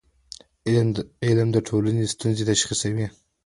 علم 1.23 1.47
د 1.53 1.57
ټولنې 1.67 2.03
ستونزې 2.13 2.43
تشخیصوي. 2.51 3.07